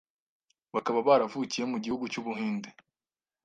bakaba 0.73 0.99
baravukiye 1.07 1.63
mu 1.71 1.77
gihugu 1.83 2.05
cy’u 2.11 2.23
Buhinde, 2.25 2.69